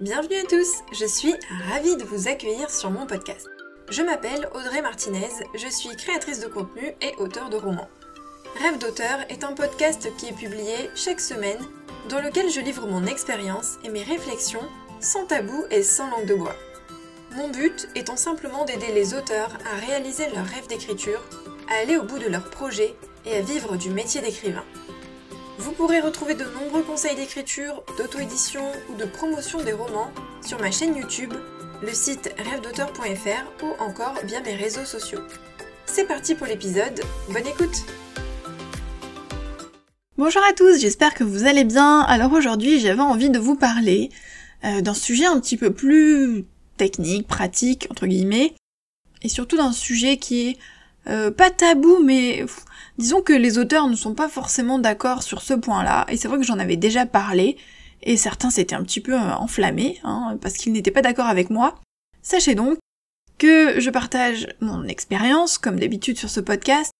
[0.00, 1.34] Bienvenue à tous, je suis
[1.68, 3.46] ravie de vous accueillir sur mon podcast.
[3.90, 7.90] Je m'appelle Audrey Martinez, je suis créatrice de contenu et auteur de romans.
[8.62, 11.58] Rêve d'auteur est un podcast qui est publié chaque semaine
[12.08, 14.66] dans lequel je livre mon expérience et mes réflexions
[15.00, 16.56] sans tabou et sans langue de bois.
[17.32, 21.20] Mon but étant simplement d'aider les auteurs à réaliser leur rêve d'écriture,
[21.68, 22.94] à aller au bout de leur projet
[23.26, 24.64] et à vivre du métier d'écrivain.
[25.60, 30.10] Vous pourrez retrouver de nombreux conseils d'écriture, d'auto-édition ou de promotion des romans
[30.40, 31.34] sur ma chaîne YouTube,
[31.82, 35.20] le site rêvedauteur.fr ou encore via mes réseaux sociaux.
[35.84, 37.84] C'est parti pour l'épisode, bonne écoute
[40.16, 42.00] Bonjour à tous, j'espère que vous allez bien.
[42.00, 44.08] Alors aujourd'hui j'avais envie de vous parler
[44.64, 46.46] euh, d'un sujet un petit peu plus
[46.78, 48.54] technique, pratique, entre guillemets,
[49.20, 50.58] et surtout d'un sujet qui est
[51.08, 52.44] euh, pas tabou, mais
[52.98, 56.38] disons que les auteurs ne sont pas forcément d'accord sur ce point-là, et c'est vrai
[56.38, 57.56] que j'en avais déjà parlé,
[58.02, 61.50] et certains s'étaient un petit peu euh, enflammés, hein, parce qu'ils n'étaient pas d'accord avec
[61.50, 61.80] moi.
[62.22, 62.78] Sachez donc
[63.38, 66.92] que je partage mon expérience, comme d'habitude sur ce podcast,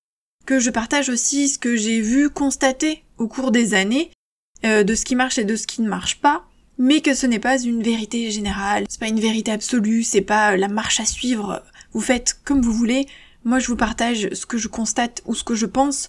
[0.46, 4.10] que je partage aussi ce que j'ai vu, constater au cours des années,
[4.64, 6.44] euh, de ce qui marche et de ce qui ne marche pas,
[6.78, 10.56] mais que ce n'est pas une vérité générale, c'est pas une vérité absolue, c'est pas
[10.56, 13.06] la marche à suivre, vous faites comme vous voulez,
[13.44, 16.08] moi, je vous partage ce que je constate ou ce que je pense,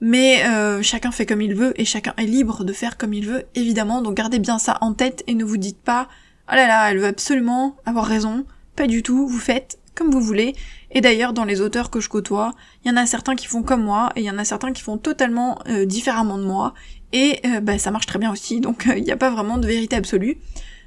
[0.00, 3.26] mais euh, chacun fait comme il veut et chacun est libre de faire comme il
[3.26, 4.02] veut, évidemment.
[4.02, 6.08] Donc gardez bien ça en tête et ne vous dites pas
[6.50, 8.44] oh là là, elle veut absolument avoir raison.
[8.76, 10.54] Pas du tout, vous faites comme vous voulez.
[10.92, 12.52] Et d'ailleurs, dans les auteurs que je côtoie,
[12.84, 14.72] il y en a certains qui font comme moi et il y en a certains
[14.72, 16.74] qui font totalement euh, différemment de moi.
[17.12, 19.66] Et euh, bah, ça marche très bien aussi, donc il n'y a pas vraiment de
[19.66, 20.38] vérité absolue.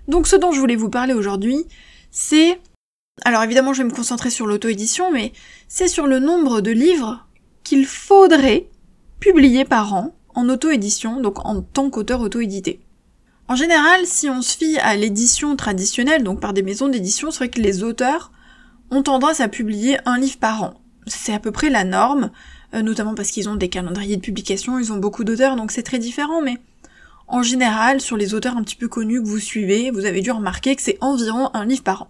[0.07, 1.65] Donc ce dont je voulais vous parler aujourd'hui,
[2.11, 2.59] c'est
[3.25, 5.31] alors évidemment, je vais me concentrer sur l'auto-édition, mais
[5.67, 7.25] c'est sur le nombre de livres
[7.63, 8.67] qu'il faudrait
[9.19, 12.81] publier par an en auto-édition, donc en tant qu'auteur auto-édité.
[13.47, 17.37] En général, si on se fie à l'édition traditionnelle, donc par des maisons d'édition, c'est
[17.37, 18.31] vrai que les auteurs
[18.91, 20.73] ont tendance à publier un livre par an.
[21.07, 22.31] C'est à peu près la norme,
[22.73, 25.83] euh, notamment parce qu'ils ont des calendriers de publication, ils ont beaucoup d'auteurs, donc c'est
[25.83, 26.57] très différent, mais
[27.27, 30.31] en général, sur les auteurs un petit peu connus que vous suivez, vous avez dû
[30.31, 32.07] remarquer que c'est environ un livre par an.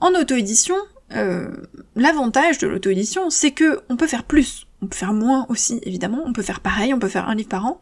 [0.00, 0.76] En auto-édition,
[1.14, 1.48] euh,
[1.96, 4.66] l'avantage de l'auto-édition, c'est que on peut faire plus.
[4.82, 6.22] On peut faire moins aussi, évidemment.
[6.24, 7.80] On peut faire pareil, on peut faire un livre par an,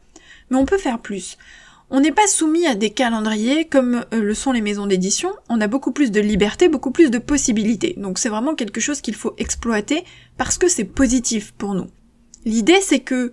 [0.50, 1.36] mais on peut faire plus.
[1.88, 5.32] On n'est pas soumis à des calendriers comme euh, le sont les maisons d'édition.
[5.48, 7.94] On a beaucoup plus de liberté, beaucoup plus de possibilités.
[7.96, 10.04] Donc c'est vraiment quelque chose qu'il faut exploiter
[10.36, 11.88] parce que c'est positif pour nous.
[12.44, 13.32] L'idée, c'est que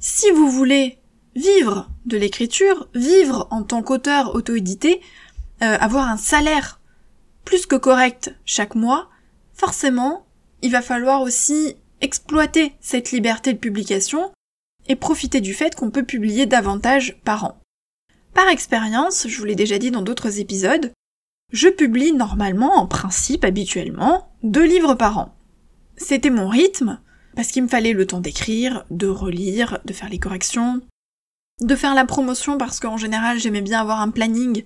[0.00, 0.98] si vous voulez
[1.36, 5.00] vivre de l'écriture, vivre en tant qu'auteur auto-édité,
[5.62, 6.80] euh, avoir un salaire
[7.44, 9.10] plus que correct chaque mois,
[9.52, 10.26] forcément,
[10.62, 14.32] il va falloir aussi exploiter cette liberté de publication
[14.88, 17.58] et profiter du fait qu'on peut publier davantage par an.
[18.34, 20.92] Par expérience, je vous l'ai déjà dit dans d'autres épisodes,
[21.52, 25.34] je publie normalement, en principe, habituellement, deux livres par an.
[25.96, 27.00] C'était mon rythme,
[27.36, 30.80] parce qu'il me fallait le temps d'écrire, de relire, de faire les corrections,
[31.60, 34.64] de faire la promotion parce qu'en général j'aimais bien avoir un planning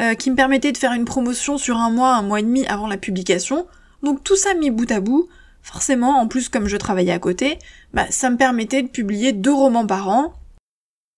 [0.00, 2.66] euh, qui me permettait de faire une promotion sur un mois, un mois et demi
[2.66, 3.66] avant la publication.
[4.02, 5.28] Donc tout ça mis bout à bout,
[5.62, 7.58] forcément, en plus comme je travaillais à côté,
[7.92, 10.32] bah, ça me permettait de publier deux romans par an,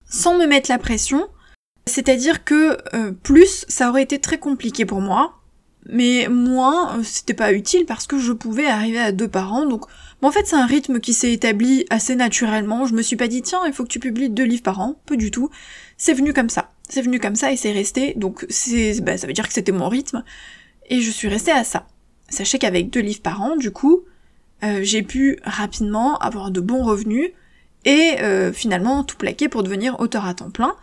[0.08, 1.28] sans me mettre la pression.
[1.86, 5.41] C'est-à-dire que euh, plus, ça aurait été très compliqué pour moi,
[5.88, 9.66] mais moins, euh, c'était pas utile parce que je pouvais arriver à deux par an.
[9.66, 9.86] Donc,
[10.22, 12.86] en fait, c'est un rythme qui s'est établi assez naturellement.
[12.86, 15.00] Je me suis pas dit tiens, il faut que tu publies deux livres par an,
[15.06, 15.50] peu du tout.
[15.96, 19.26] C'est venu comme ça c'est venu comme ça et c'est resté, donc c'est, bah, ça
[19.26, 20.24] veut dire que c'était mon rythme,
[20.90, 21.86] et je suis restée à ça.
[22.28, 24.04] Sachez qu'avec deux livres par an, du coup,
[24.62, 27.30] euh, j'ai pu rapidement avoir de bons revenus
[27.86, 30.76] et euh, finalement tout plaquer pour devenir auteur à temps plein.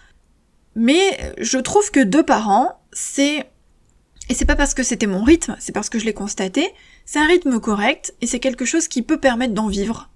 [0.76, 3.46] Mais je trouve que deux par an, c'est...
[4.30, 6.72] Et c'est pas parce que c'était mon rythme, c'est parce que je l'ai constaté,
[7.06, 10.10] c'est un rythme correct et c'est quelque chose qui peut permettre d'en vivre.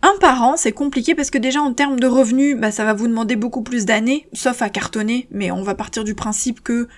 [0.00, 3.08] Un parent, c'est compliqué parce que déjà en termes de revenus, bah, ça va vous
[3.08, 6.88] demander beaucoup plus d'années, sauf à cartonner, mais on va partir du principe que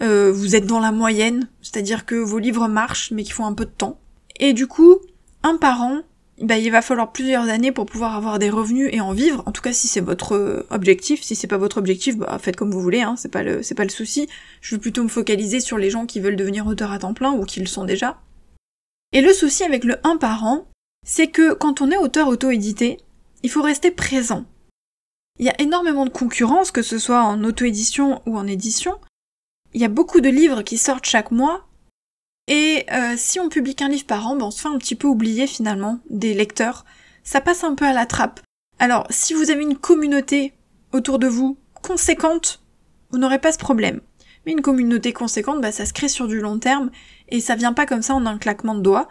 [0.00, 3.54] euh, vous êtes dans la moyenne, c'est-à-dire que vos livres marchent, mais qu'il faut un
[3.54, 3.98] peu de temps.
[4.40, 4.96] Et du coup,
[5.42, 6.00] un parent,
[6.42, 9.44] bah, il va falloir plusieurs années pour pouvoir avoir des revenus et en vivre.
[9.46, 11.22] En tout cas, si c'est votre euh, objectif.
[11.22, 13.02] Si c'est pas votre objectif, bah, faites comme vous voulez.
[13.02, 14.28] Hein, c'est pas le, pas le souci.
[14.60, 17.32] Je veux plutôt me focaliser sur les gens qui veulent devenir auteurs à temps plein
[17.32, 18.20] ou qui le sont déjà.
[19.12, 20.66] Et le souci avec le un parent,
[21.06, 22.98] c'est que quand on est auteur auto-édité,
[23.44, 24.44] il faut rester présent.
[25.38, 28.98] Il y a énormément de concurrence, que ce soit en auto-édition ou en édition.
[29.74, 31.66] Il y a beaucoup de livres qui sortent chaque mois.
[32.48, 34.94] Et euh, si on publie qu'un livre par an, ben on se fait un petit
[34.94, 36.84] peu oublier finalement des lecteurs.
[37.22, 38.40] Ça passe un peu à la trappe.
[38.78, 40.52] Alors, si vous avez une communauté
[40.92, 42.62] autour de vous conséquente,
[43.10, 44.00] vous n'aurez pas ce problème.
[44.44, 46.90] Mais une communauté conséquente, bah, ça se crée sur du long terme
[47.28, 49.08] et ça vient pas comme ça en un claquement de doigts.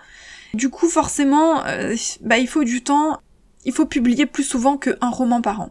[0.54, 3.22] Du coup, forcément, euh, bah, il faut du temps,
[3.64, 5.70] il faut publier plus souvent qu'un roman par an.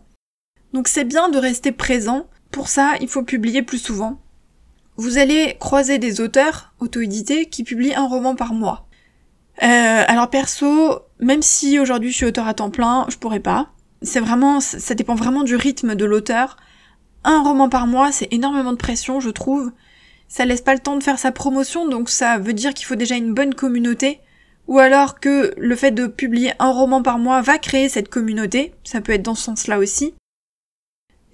[0.72, 2.26] Donc c'est bien de rester présent.
[2.50, 4.20] Pour ça, il faut publier plus souvent.
[5.00, 8.86] Vous allez croiser des auteurs auto-édités qui publient un roman par mois.
[9.62, 13.70] Euh, alors perso, même si aujourd'hui je suis auteur à temps plein, je pourrais pas.
[14.02, 16.58] C'est vraiment, ça dépend vraiment du rythme de l'auteur.
[17.24, 19.72] Un roman par mois, c'est énormément de pression, je trouve.
[20.28, 22.94] Ça laisse pas le temps de faire sa promotion, donc ça veut dire qu'il faut
[22.94, 24.20] déjà une bonne communauté.
[24.68, 28.74] Ou alors que le fait de publier un roman par mois va créer cette communauté.
[28.84, 30.12] Ça peut être dans ce sens-là aussi.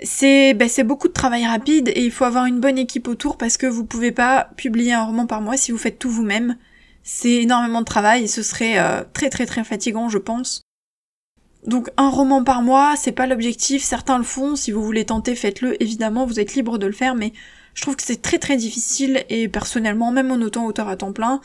[0.03, 3.57] C'est ben, beaucoup de travail rapide et il faut avoir une bonne équipe autour parce
[3.57, 6.57] que vous pouvez pas publier un roman par mois si vous faites tout vous-même.
[7.03, 10.61] C'est énormément de travail et ce serait euh, très très très fatigant je pense.
[11.67, 15.35] Donc un roman par mois, c'est pas l'objectif, certains le font, si vous voulez tenter,
[15.35, 17.33] faites-le, évidemment, vous êtes libre de le faire, mais
[17.75, 21.13] je trouve que c'est très très difficile et personnellement, même en autant auteur à temps
[21.13, 21.41] plein,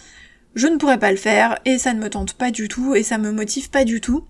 [0.53, 3.01] je ne pourrais pas le faire et ça ne me tente pas du tout et
[3.01, 4.25] ça me motive pas du tout.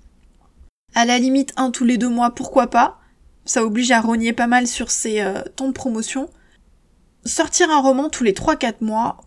[0.95, 3.00] À la limite, un tous les deux mois, pourquoi pas
[3.45, 6.29] Ça oblige à rogner pas mal sur ses euh, temps de promotion.
[7.25, 9.21] Sortir un roman tous les 3-4 mois,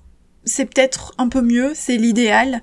[0.44, 2.62] c'est peut-être un peu mieux, c'est l'idéal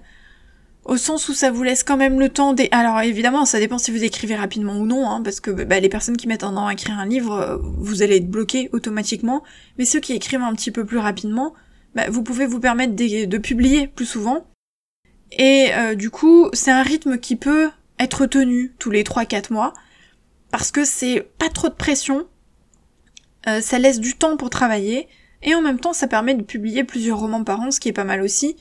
[0.86, 2.68] au sens où ça vous laisse quand même le temps des...
[2.72, 5.90] Alors évidemment, ça dépend si vous écrivez rapidement ou non, hein, parce que bah, les
[5.90, 9.44] personnes qui mettent un an à écrire un livre, euh, vous allez être bloqué automatiquement,
[9.78, 11.54] mais ceux qui écrivent un petit peu plus rapidement,
[11.94, 14.48] bah, vous pouvez vous permettre de, publier plus souvent.
[15.38, 17.70] Et euh, du coup, c'est un rythme qui peut
[18.00, 19.74] être tenu tous les 3-4 mois,
[20.52, 22.28] parce que c'est pas trop de pression,
[23.48, 25.08] euh, ça laisse du temps pour travailler,
[25.42, 27.94] et en même temps ça permet de publier plusieurs romans par an, ce qui est
[27.94, 28.56] pas mal aussi,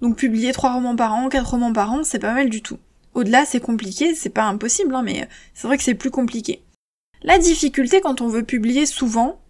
[0.00, 2.78] donc publier trois romans par an, quatre romans par an, c'est pas mal du tout.
[3.14, 6.62] Au-delà, c'est compliqué, c'est pas impossible, hein, mais c'est vrai que c'est plus compliqué.
[7.22, 9.40] La difficulté quand on veut publier souvent,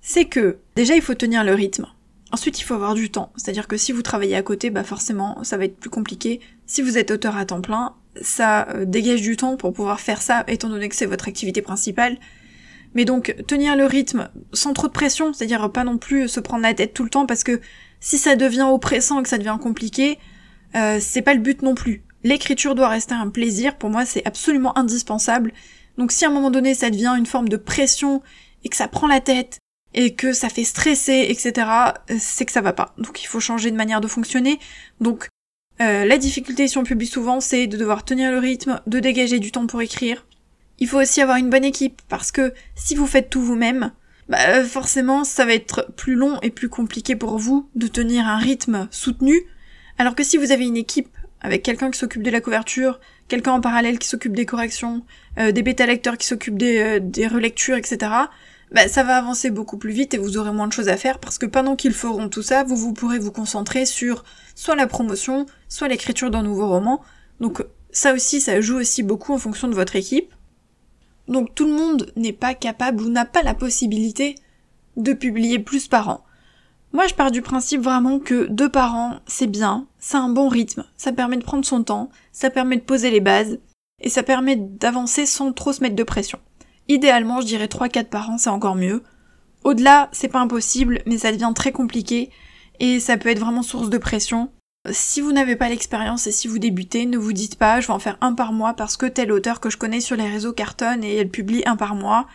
[0.00, 1.86] c'est que déjà il faut tenir le rythme.
[2.32, 3.32] Ensuite, il faut avoir du temps.
[3.36, 6.40] C'est-à-dire que si vous travaillez à côté, bah forcément, ça va être plus compliqué.
[6.66, 10.22] Si vous êtes auteur à temps plein, ça euh, dégage du temps pour pouvoir faire
[10.22, 12.18] ça, étant donné que c'est votre activité principale.
[12.94, 16.62] Mais donc, tenir le rythme sans trop de pression, c'est-à-dire pas non plus se prendre
[16.62, 17.60] la tête tout le temps parce que
[18.00, 20.18] si ça devient oppressant et que ça devient compliqué,
[20.74, 22.02] euh, c'est pas le but non plus.
[22.24, 25.52] L'écriture doit rester un plaisir, pour moi c'est absolument indispensable.
[25.98, 28.22] Donc si à un moment donné ça devient une forme de pression
[28.64, 29.58] et que ça prend la tête
[29.94, 31.52] et que ça fait stresser, etc.,
[32.10, 32.94] euh, c'est que ça va pas.
[32.98, 34.58] Donc il faut changer de manière de fonctionner.
[35.00, 35.28] Donc
[35.80, 39.38] euh, la difficulté si on publie souvent, c'est de devoir tenir le rythme, de dégager
[39.38, 40.26] du temps pour écrire.
[40.78, 43.92] Il faut aussi avoir une bonne équipe parce que si vous faites tout vous-même,
[44.28, 48.26] bah euh, forcément ça va être plus long et plus compliqué pour vous de tenir
[48.26, 49.42] un rythme soutenu,
[49.98, 53.52] alors que si vous avez une équipe avec quelqu'un qui s'occupe de la couverture, quelqu'un
[53.52, 55.04] en parallèle qui s'occupe des corrections,
[55.38, 58.12] euh, des bêta-lecteurs qui s'occupent des, euh, des, relectures, etc.,
[58.72, 61.18] bah, ça va avancer beaucoup plus vite et vous aurez moins de choses à faire
[61.18, 64.24] parce que pendant qu'ils feront tout ça, vous, vous pourrez vous concentrer sur
[64.54, 67.02] soit la promotion, soit l'écriture d'un nouveau roman.
[67.40, 70.32] Donc ça aussi, ça joue aussi beaucoup en fonction de votre équipe.
[71.28, 74.36] Donc tout le monde n'est pas capable ou n'a pas la possibilité
[74.96, 76.24] de publier plus par an.
[76.94, 80.48] Moi je pars du principe vraiment que deux par an c'est bien, c'est un bon
[80.48, 83.58] rythme, ça permet de prendre son temps, ça permet de poser les bases,
[84.02, 86.38] et ça permet d'avancer sans trop se mettre de pression.
[86.88, 89.02] Idéalement je dirais 3-4 par an c'est encore mieux.
[89.64, 92.30] Au-delà c'est pas impossible mais ça devient très compliqué
[92.80, 94.50] et ça peut être vraiment source de pression.
[94.90, 97.92] Si vous n'avez pas l'expérience et si vous débutez, ne vous dites pas je vais
[97.92, 100.52] en faire un par mois parce que tel auteur que je connais sur les réseaux
[100.52, 102.26] cartonne et elle publie un par mois.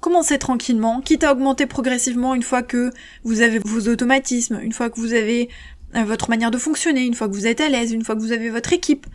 [0.00, 2.90] Commencez tranquillement, quitte à augmenter progressivement une fois que
[3.22, 5.50] vous avez vos automatismes, une fois que vous avez
[5.94, 8.20] euh, votre manière de fonctionner, une fois que vous êtes à l'aise, une fois que
[8.20, 9.06] vous avez votre équipe.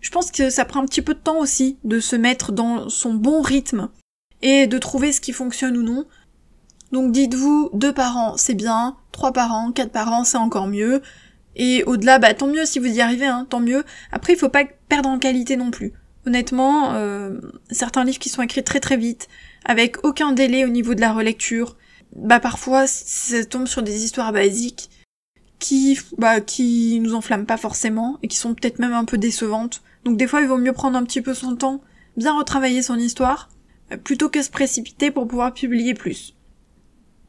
[0.00, 2.90] Je pense que ça prend un petit peu de temps aussi de se mettre dans
[2.90, 3.88] son bon rythme
[4.44, 6.06] et de trouver ce qui fonctionne ou non.
[6.92, 10.68] Donc dites-vous deux par an c'est bien, trois par an, quatre par an c'est encore
[10.68, 11.02] mieux.
[11.56, 13.84] Et au-delà, bah tant mieux si vous y arrivez, hein, tant mieux.
[14.12, 15.92] Après, il faut pas perdre en qualité non plus.
[16.26, 17.38] Honnêtement, euh,
[17.70, 19.28] certains livres qui sont écrits très très vite,
[19.64, 21.76] avec aucun délai au niveau de la relecture,
[22.16, 24.90] bah parfois ça tombe sur des histoires basiques
[25.58, 29.82] qui, bah, qui nous enflamment pas forcément et qui sont peut-être même un peu décevantes.
[30.04, 31.80] Donc des fois, il vaut mieux prendre un petit peu son temps,
[32.16, 33.48] bien retravailler son histoire,
[33.96, 36.34] plutôt que se précipiter pour pouvoir publier plus.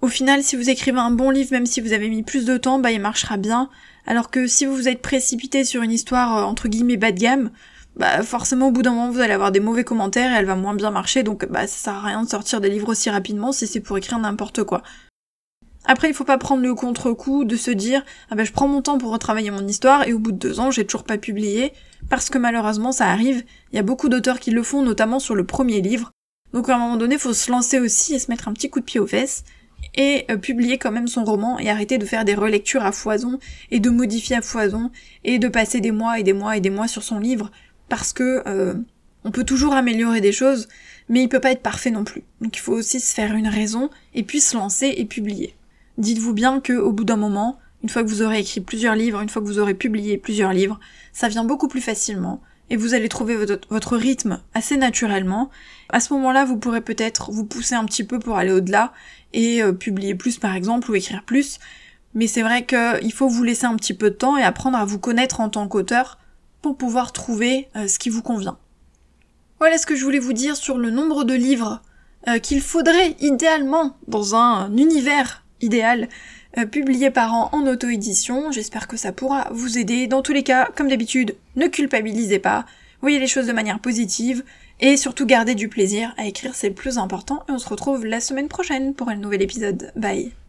[0.01, 2.57] Au final, si vous écrivez un bon livre, même si vous avez mis plus de
[2.57, 3.69] temps, bah il marchera bien.
[4.05, 7.19] Alors que si vous vous êtes précipité sur une histoire euh, entre guillemets bas de
[7.19, 7.49] gamme,
[7.95, 10.55] bah forcément au bout d'un moment vous allez avoir des mauvais commentaires et elle va
[10.55, 13.51] moins bien marcher, donc bah ça sert à rien de sortir des livres aussi rapidement
[13.51, 14.83] si c'est pour écrire n'importe quoi.
[15.87, 18.81] Après, il faut pas prendre le contre-coup de se dire ah ben je prends mon
[18.81, 21.73] temps pour retravailler mon histoire et au bout de deux ans j'ai toujours pas publié
[22.09, 23.43] parce que malheureusement ça arrive.
[23.71, 26.11] Il y a beaucoup d'auteurs qui le font, notamment sur le premier livre.
[26.53, 28.79] Donc à un moment donné, faut se lancer aussi et se mettre un petit coup
[28.79, 29.43] de pied aux fesses
[29.95, 33.39] et euh, publier quand même son roman et arrêter de faire des relectures à foison
[33.71, 34.91] et de modifier à foison
[35.23, 37.51] et de passer des mois et des mois et des mois sur son livre
[37.89, 38.73] parce que euh,
[39.23, 40.67] on peut toujours améliorer des choses,
[41.09, 42.23] mais il peut pas être parfait non plus.
[42.41, 45.55] Donc il faut aussi se faire une raison et puis se lancer et publier.
[45.97, 49.21] Dites-vous bien que au bout d'un moment, une fois que vous aurez écrit plusieurs livres,
[49.21, 50.79] une fois que vous aurez publié plusieurs livres,
[51.13, 55.49] ça vient beaucoup plus facilement et vous allez trouver votre, rythme assez naturellement.
[55.89, 58.93] À ce moment-là, vous pourrez peut-être vous pousser un petit peu pour aller au-delà
[59.33, 61.59] et euh, publier plus par exemple ou écrire plus.
[62.13, 64.85] Mais c'est vrai qu'il faut vous laisser un petit peu de temps et apprendre à
[64.85, 66.17] vous connaître en tant qu'auteur
[66.61, 68.57] pour pouvoir trouver euh, ce qui vous convient.
[69.59, 71.81] Voilà ce que je voulais vous dire sur le nombre de livres
[72.27, 76.09] euh, qu'il faudrait idéalement dans un univers idéal
[76.57, 78.51] euh, publié par an en auto-édition.
[78.51, 80.07] J'espère que ça pourra vous aider.
[80.07, 82.65] Dans tous les cas, comme d'habitude, ne culpabilisez pas.
[83.01, 84.43] Voyez les choses de manière positive
[84.79, 87.43] et surtout gardez du plaisir à écrire, c'est le plus important.
[87.47, 89.91] Et on se retrouve la semaine prochaine pour un nouvel épisode.
[89.95, 90.44] Bye